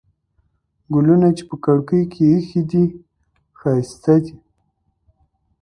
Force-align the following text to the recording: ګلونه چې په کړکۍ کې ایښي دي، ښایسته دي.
ګلونه 0.93 1.29
چې 1.37 1.43
په 1.49 1.55
کړکۍ 1.65 2.03
کې 2.11 2.23
ایښي 2.31 2.61
دي، 2.71 2.83
ښایسته 3.59 4.15
دي. 4.23 4.35